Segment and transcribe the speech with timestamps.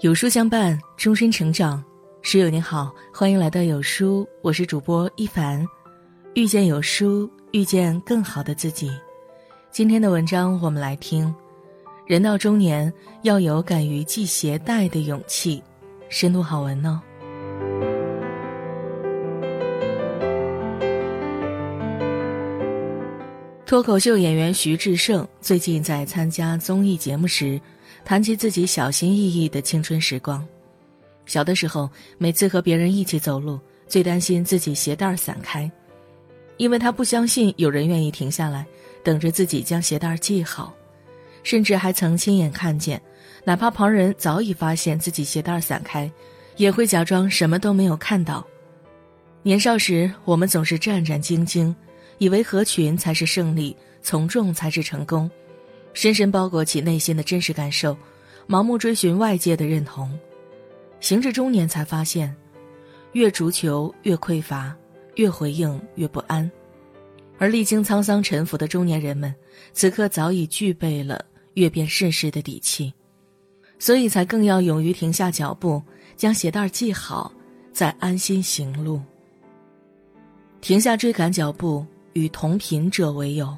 [0.00, 1.84] 有书相伴，终身成长。
[2.22, 5.62] 室友你好，欢迎来到有书，我是主播一凡。
[6.32, 8.90] 遇见有书，遇见更好的自己。
[9.70, 11.34] 今天的文章我们来听：
[12.06, 12.90] 人到中年
[13.24, 15.62] 要有敢于系鞋带的勇气。
[16.08, 17.02] 深度好文呢。
[23.66, 27.60] 脱口秀演员徐志胜最近在参加综艺节目时。
[28.04, 30.46] 谈起自己小心翼翼的青春时光，
[31.26, 35.70] 小的时候，每次和别人一起走路，最担心自己鞋带散开，
[36.56, 38.66] 因为他不相信有人愿意停下来，
[39.04, 40.74] 等着自己将鞋带系好，
[41.42, 43.00] 甚至还曾亲眼看见，
[43.44, 46.10] 哪怕旁人早已发现自己鞋带散开，
[46.56, 48.44] 也会假装什么都没有看到。
[49.42, 51.74] 年少时，我们总是战战兢兢，
[52.18, 55.30] 以为合群才是胜利，从众才是成功。
[55.92, 57.96] 深深包裹起内心的真实感受，
[58.48, 60.18] 盲目追寻外界的认同，
[61.00, 62.34] 行至中年才发现，
[63.12, 64.74] 越逐求越匮乏，
[65.16, 66.50] 越回应越不安，
[67.38, 69.34] 而历经沧桑沉浮的中年人们，
[69.72, 72.92] 此刻早已具备了阅遍世事的底气，
[73.78, 75.82] 所以才更要勇于停下脚步，
[76.16, 77.32] 将鞋带系好，
[77.72, 79.00] 再安心行路。
[80.60, 83.56] 停下追赶脚步，与同频者为友。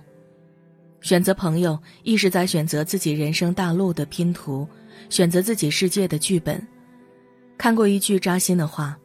[1.03, 4.67] 选择朋友，亦是在选择自己人生大路的拼图，
[5.11, 6.65] 选择自己世界的剧本。
[7.59, 8.97] 看过一句扎心的话：“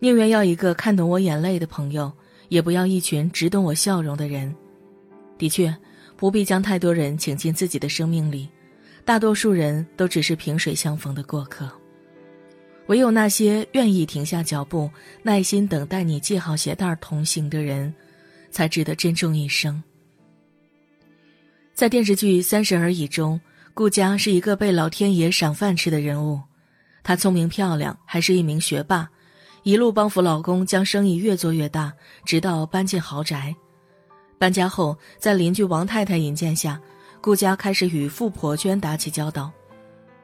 [0.00, 2.12] 宁愿要一个看懂我眼泪的朋友，
[2.48, 4.54] 也不要一群只懂我笑容的人。”
[5.38, 5.74] 的确，
[6.16, 8.48] 不必将太多人请进自己的生命里，
[9.04, 11.70] 大多数人都只是萍水相逢的过客。
[12.88, 14.90] 唯有那些愿意停下脚步，
[15.22, 17.94] 耐心等待你系好鞋带同行的人，
[18.50, 19.80] 才值得珍重一生。
[21.74, 23.40] 在电视剧《三十而已》中，
[23.72, 26.40] 顾佳是一个被老天爷赏饭吃的人物。
[27.02, 29.08] 她聪明漂亮，还是一名学霸，
[29.62, 31.92] 一路帮扶老公将生意越做越大，
[32.24, 33.54] 直到搬进豪宅。
[34.38, 36.78] 搬家后，在邻居王太太引荐下，
[37.22, 39.50] 顾佳开始与富婆圈打起交道。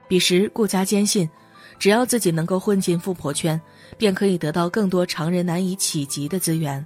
[0.09, 1.28] 彼时，顾佳坚信，
[1.78, 3.59] 只要自己能够混进富婆圈，
[3.97, 6.84] 便可以得到更多常人难以企及的资源。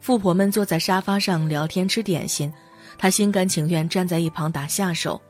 [0.00, 2.52] 富婆们坐在沙发上聊天吃点心。
[2.98, 5.20] 他心甘情愿站在一旁打下手，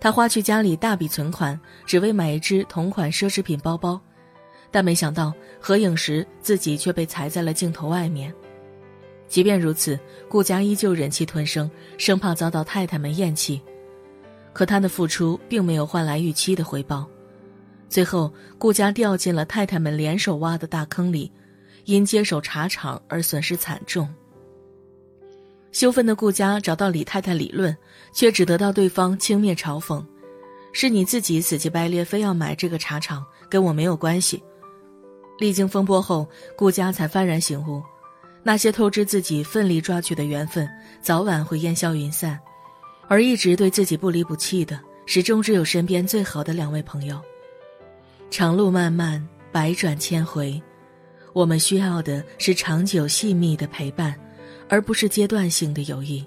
[0.00, 4.00] 他花去家里大笔存款，只为买一只同款奢侈品包包，
[4.70, 8.34] 但没想到合影时自己却被踩在了镜头外面。
[9.28, 13.62] 即便如此，顾家依旧忍气吞声，生怕遭到太太们厌弃。
[14.52, 17.06] 可他的付出并没有换来预期的回报，
[17.88, 21.32] 最后顾家掉进了太太们联手挖的大坑里，
[21.86, 24.06] 因接手茶厂而损失惨重。
[25.72, 27.76] 羞愤的顾家找到李太太理论，
[28.12, 30.04] 却只得到对方轻蔑嘲讽
[30.72, 34.42] ：“是你自己死乞白赖，非要买这个茶厂，跟我没有关系。”
[35.40, 37.82] 历经风波后，顾家才幡然醒悟，
[38.42, 40.68] 那些透支自己奋力抓取的缘分，
[41.00, 42.38] 早晚会烟消云散，
[43.08, 47.18] 而一直对自己不离不弃的，始终只有身边最好的两位朋友。
[48.30, 50.62] 长路漫漫，百转千回，
[51.32, 54.14] 我们需要的是长久细密的陪伴。
[54.68, 56.24] 而不是阶段性的友谊。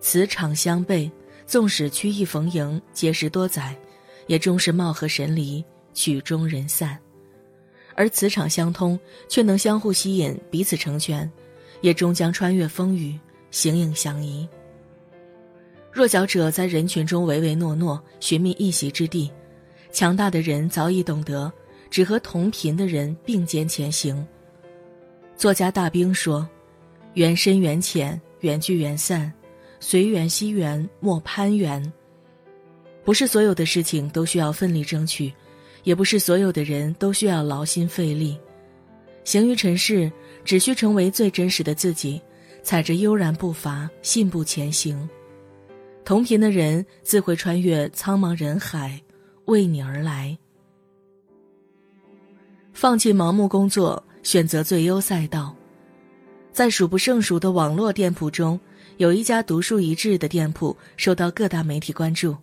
[0.00, 1.10] 磁场相悖，
[1.46, 3.76] 纵使曲意逢迎，结识多载，
[4.26, 6.96] 也终是貌合神离，曲终人散；
[7.94, 8.98] 而磁场相通，
[9.28, 11.30] 却能相互吸引，彼此成全，
[11.82, 13.18] 也终将穿越风雨，
[13.50, 14.48] 形影相依。
[15.92, 19.30] 弱小者在人群中唯唯诺诺，寻觅一席之地；
[19.92, 21.52] 强大的人早已懂得，
[21.90, 24.26] 只和同频的人并肩前行。
[25.36, 26.48] 作家大兵说。
[27.14, 29.32] 缘深缘浅，缘聚缘散，
[29.80, 31.92] 随缘惜缘，莫攀缘。
[33.04, 35.32] 不是所有的事情都需要奋力争取，
[35.82, 38.38] 也不是所有的人都需要劳心费力。
[39.24, 40.10] 行于尘世，
[40.44, 42.20] 只需成为最真实的自己，
[42.62, 45.08] 踩着悠然步伐，信步前行。
[46.04, 49.00] 同频的人自会穿越苍茫人海，
[49.44, 50.36] 为你而来。
[52.72, 55.54] 放弃盲目工作，选择最优赛道。
[56.52, 58.60] 在数不胜数的网络店铺中，
[58.98, 62.36] 有一家独树一帜的店铺受到各大媒体关注。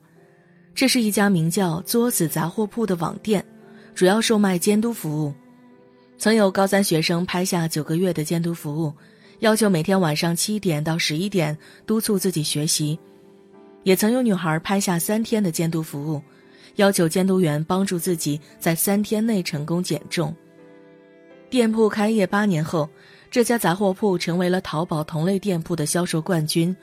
[0.74, 3.46] 这是一家名叫“作子杂货铺”的网店，
[3.94, 5.34] 主要售卖监督服务。
[6.18, 8.92] 曾有高三学生拍下九个月的监督服务，
[9.40, 12.98] 要求每天晚上七点到十一点督促自己学习；
[13.84, 16.22] 也曾有女孩拍下三天的监督服务，
[16.78, 20.36] 要求监督员帮助自己在三天内成功减重。
[21.50, 22.90] 店铺开业八年后。
[23.32, 26.76] 这家杂货铺成为了淘宝同类店铺的销售冠军，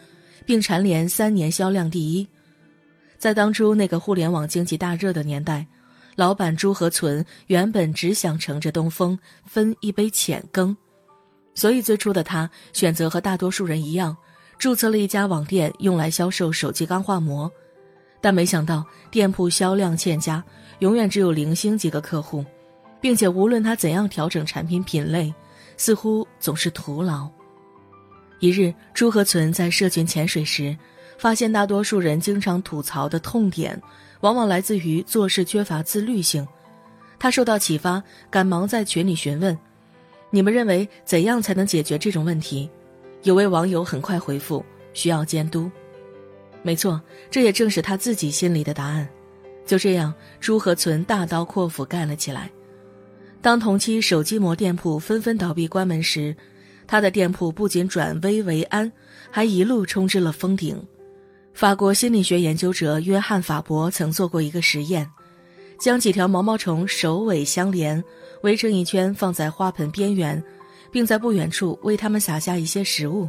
[0.44, 2.26] 并蝉联三年销量第一。
[3.19, 5.66] 在当初那个互联网经济大热的年代，
[6.14, 10.76] 老板朱和存原本只想乘着东风分一杯浅羹，
[11.54, 14.16] 所以最初的他选择和大多数人一样，
[14.56, 17.50] 注册了一家网店，用来销售手机钢化膜。
[18.20, 20.42] 但没想到店铺销量欠佳，
[20.78, 22.44] 永远只有零星几个客户，
[23.00, 25.32] 并且无论他怎样调整产品品类，
[25.76, 27.28] 似乎总是徒劳。
[28.40, 30.76] 一日，朱和存在社群潜水时，
[31.19, 33.81] 发现大多数人经常吐槽的痛点，
[34.20, 36.46] 往往来自于做事缺乏自律性。
[37.19, 39.58] 他受到启发，赶忙在群里询问
[40.31, 42.69] ：“你们认为怎样才能解决这种问题？”
[43.25, 44.62] 有位网友很快回复
[44.93, 45.70] ：“需要监督。”
[46.62, 47.00] 没错，
[47.31, 49.08] 这也正是他自己心里的答案。
[49.64, 52.50] 就这样，朱和存大刀阔斧干了起来。
[53.46, 56.37] 当同期手机膜店铺纷纷倒闭关门时，
[56.84, 58.90] 他的店铺不仅转危为安，
[59.31, 60.84] 还一路冲至了峰顶。
[61.54, 65.08] 法国心理学研究者约翰·法伯曾做过一个实验，
[65.78, 68.02] 将几条毛毛虫首尾相连，
[68.43, 70.42] 围成一圈放在花盆边缘，
[70.90, 73.28] 并在不远处为它们撒下一些食物。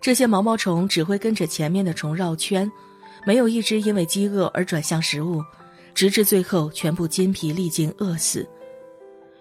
[0.00, 2.72] 这些毛毛虫只会跟着前面的虫绕圈，
[3.26, 5.42] 没有一只因为饥饿而转向食物，
[5.94, 8.48] 直至最后全部筋疲力尽饿死。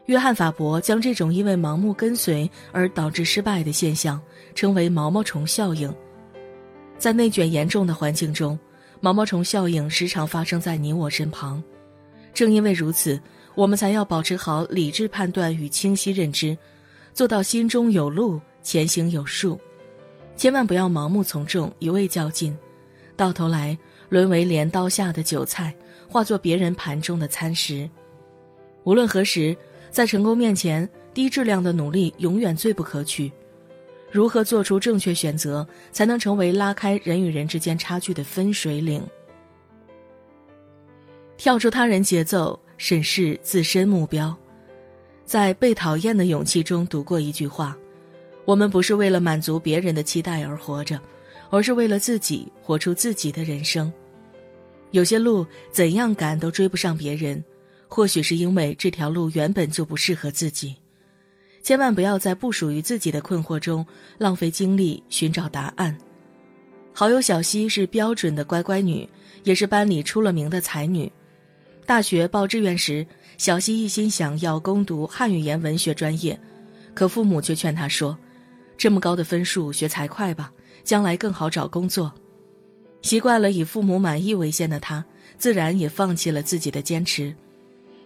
[0.08, 4.22] 约翰·法伯将这种因为盲目跟随而导致失败的现象
[4.54, 5.94] 称为“毛毛虫效应”。
[7.00, 8.60] 在内卷严重的环境中，
[9.00, 11.64] 毛毛虫效应时常发生在你我身旁。
[12.34, 13.18] 正因为如此，
[13.56, 16.58] 我们才要保持好理智判断与清晰认知，
[17.14, 19.58] 做到心中有路，前行有数。
[20.36, 22.54] 千万不要盲目从众，一味较劲，
[23.16, 23.78] 到头来
[24.10, 25.74] 沦为镰刀下的韭菜，
[26.10, 27.90] 化作别人盘中的餐食。
[28.84, 29.56] 无论何时。
[29.94, 33.32] 在成功面前，低质量的努力永远最不可取。
[34.12, 39.06] 如何做出正确选择，才能成为拉开人与人之间差距的分水岭？
[41.38, 44.36] 跳出他人节奏，审视自身目标。
[45.26, 47.78] 在《被讨厌的勇气》中读过一句话
[48.46, 51.00] ：“我们不是为了满足别人的期待而活着，
[51.52, 53.94] 而是为了自己活出自己的人生。
[54.90, 57.42] 有些路怎样赶都追不上别人。”
[57.94, 60.76] 或许是因为这条路原本就不适合自己，
[61.62, 63.86] 千万不要在不属于自己的困惑中
[64.18, 65.96] 浪费精力寻找答案。
[66.92, 69.08] 好友小溪是标准的乖乖女，
[69.44, 71.12] 也是班里出了名的才女。
[71.86, 73.06] 大学报志愿时，
[73.38, 76.40] 小溪一心想要攻读汉语言文学专业，
[76.96, 78.18] 可父母却劝她说
[78.76, 80.52] ：“这么高的分数，学财会吧，
[80.84, 82.12] 将来更好找工作。”
[83.04, 85.06] 习惯了以父母满意为先的她，
[85.38, 87.32] 自然也放弃了自己的坚持。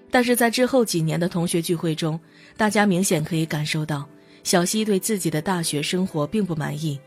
[0.10, 2.20] 但是在之后几年的同学聚会中，
[2.56, 4.08] 大家明显可以感受到，
[4.44, 7.00] 小溪对自己的大学生活并不满意，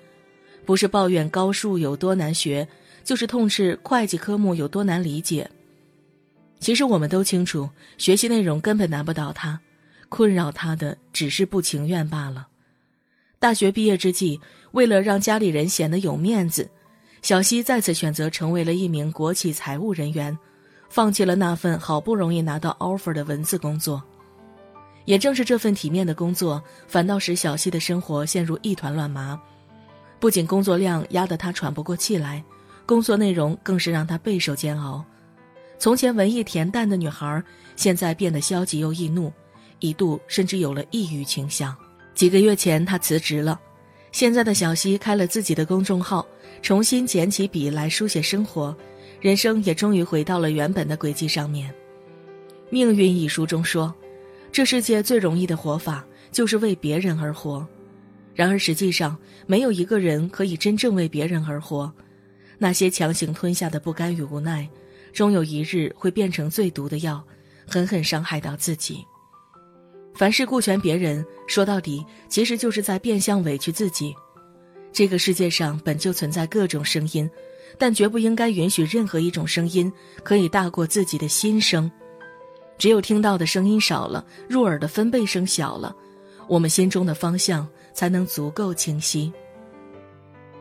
[0.64, 2.66] 不是抱怨高数有多难学，
[3.02, 5.50] 就是痛斥会计科目有多难理解。
[6.58, 9.58] 其实我们都清楚，学习内容根本难不倒他，
[10.10, 12.46] 困扰他的只是不情愿罢了。
[13.38, 14.38] 大学毕业之际，
[14.72, 16.68] 为了让家里人显得有面子，
[17.22, 20.38] 小溪再次选择成为了一名国企财务人员。
[20.90, 24.02] 放弃了那份好不容易拿到 offer 的文字工作，
[25.04, 29.40] 也正是这份体面的工作，反倒使小溪的生活陷入一团乱麻。
[30.18, 32.44] 不仅工作量压得她喘不过气来，
[32.84, 35.02] 工作内容更是让她备受煎熬。
[35.78, 37.42] 从前文艺恬淡的女孩，
[37.76, 39.32] 现在变得消极又易怒，
[39.78, 41.74] 一度甚至有了抑郁倾向。
[42.14, 43.58] 几个月前，她辞职了。
[44.12, 46.26] 现在的小溪开了自己的公众号，
[46.60, 48.76] 重新捡起笔来书写生活。
[49.20, 51.70] 人生也终于回到了原本的轨迹上面。
[52.70, 53.94] 《命运》一书中说
[54.50, 57.66] ：“这世界最容易的活法就是为别人而活。”
[58.34, 61.92] 然而实际上，没有一个人可以真正为别人而活。
[62.56, 64.66] 那些强行吞下的不甘与无奈，
[65.12, 67.22] 终有一日会变成最毒的药，
[67.66, 69.04] 狠狠伤害到自己。
[70.14, 74.14] 凡事顾全别人，说到底其实就是在变相委屈自己。
[74.92, 77.28] 这个世界上本就存在各种声音。
[77.80, 79.90] 但绝不应该允许任何一种声音
[80.22, 81.90] 可以大过自己的心声。
[82.76, 85.96] 只有听到的声音少了，入耳的分贝声小了，
[86.46, 89.32] 我们心中的方向才能足够清晰。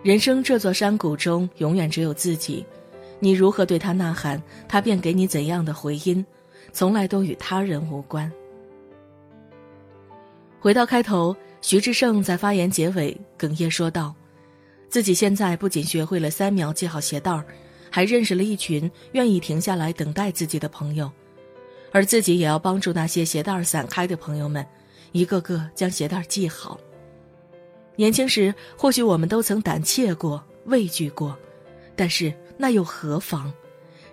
[0.02, 2.66] 人生这座山谷中，永远只有自己。
[3.20, 6.26] 你如何对他呐喊，他便给你怎样的回音，
[6.72, 8.32] 从来都与他人无关。
[10.62, 14.16] 回到开头，徐志胜在发言结尾哽咽说道。
[14.90, 17.46] 自己现在不仅学会了三秒系好鞋带儿，
[17.92, 21.10] 还认识了一群愿意停下来等待自己的朋友，
[21.92, 24.66] 而自己也要帮助那些鞋带儿散开的朋友们，
[25.12, 26.80] 一个个将鞋带儿系好。
[27.96, 31.38] 年轻时，或许我们都曾胆怯过、畏惧过，
[31.96, 33.54] 但是那又何妨？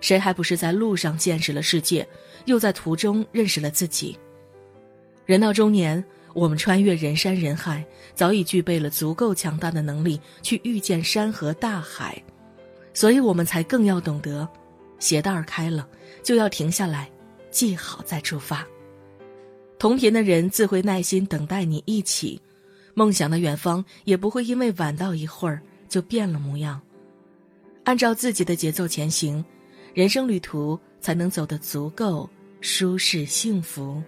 [0.02, 2.06] 谁还不是在路上见识了世界，
[2.44, 4.18] 又在途中认识了自己？
[5.24, 6.04] 人到中年，
[6.36, 7.82] 我们穿越人山人海，
[8.14, 12.22] 早已具备了足够强大的能力去遇见山河大海，
[12.92, 14.46] 所以我们才更要懂得，
[14.98, 15.88] 鞋带儿开了
[16.22, 17.10] 就要停下来，
[17.50, 18.66] 系好再出发。
[19.78, 22.38] 同频的人自会耐心等待你一起，
[22.92, 26.78] 梦想的远方也不会因为晚到一会儿就变了模样。
[27.84, 29.42] 按照自己的节奏前行，
[29.94, 32.28] 人生旅途才能走得足够
[32.60, 34.02] 舒适幸福。